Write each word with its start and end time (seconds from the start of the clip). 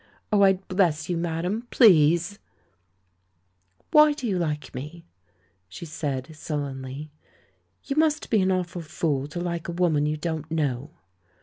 Oh, 0.33 0.41
I'd 0.41 0.67
bless 0.67 1.09
you, 1.09 1.15
madame! 1.17 1.67
Please 1.69 2.39
1" 3.91 3.91
"Why 3.91 4.13
do 4.13 4.25
you 4.25 4.39
like 4.39 4.73
me?" 4.73 5.05
she 5.69 5.85
said 5.85 6.35
sullenly. 6.35 7.11
"You 7.83 7.97
must 7.97 8.31
be 8.31 8.41
an 8.41 8.51
awful 8.51 8.81
fool 8.81 9.27
to 9.27 9.39
like 9.39 9.67
a 9.67 9.71
woman 9.73 10.07
you 10.07 10.17
don't 10.17 10.49
know 10.49 10.89